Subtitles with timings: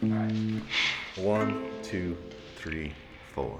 [0.00, 0.62] One,
[1.82, 2.16] two,
[2.54, 2.92] three,
[3.34, 3.58] four.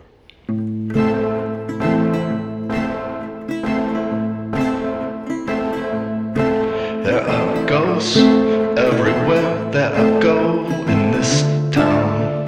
[7.02, 12.46] There are ghosts everywhere that I go in this town.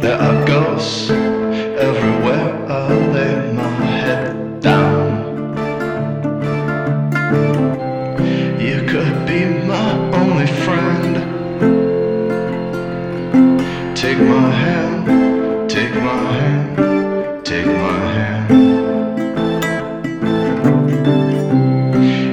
[0.00, 5.06] There are ghosts everywhere I lay my head down.
[8.60, 11.17] You could be my only friend.
[14.00, 18.48] Take my hand, take my hand, take my hand.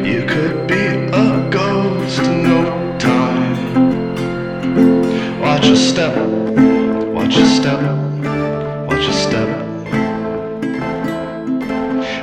[0.05, 2.61] You could be a ghost in no
[2.99, 3.57] time.
[5.41, 6.15] Watch your step,
[7.15, 7.81] watch your step,
[8.87, 9.49] watch your step.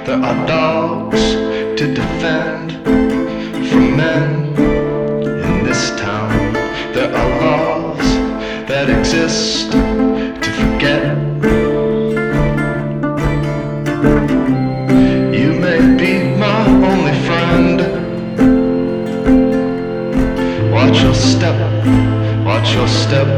[0.07, 1.21] There are dogs
[1.81, 2.75] to defend
[3.69, 4.52] from men
[8.85, 11.03] that exist to forget.
[15.33, 17.79] You may be my only friend.
[20.73, 21.57] Watch your step,
[22.45, 23.29] watch your step,